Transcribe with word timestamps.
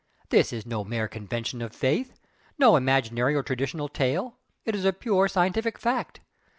This 0.29 0.51
is 0.51 0.65
no 0.65 0.83
mere 0.83 1.07
'convention' 1.07 1.61
of 1.61 1.75
faith, 1.75 2.15
no 2.57 2.75
imaginary 2.75 3.35
or 3.35 3.43
traditional 3.43 3.87
tale 3.87 4.35
it 4.65 4.73
is 4.73 4.91
pure 4.99 5.27
scientific 5.27 5.77
fact. 5.77 6.21